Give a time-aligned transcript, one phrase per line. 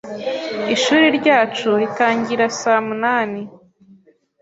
[0.75, 3.41] Ishuri ryacu ritangira saa munani.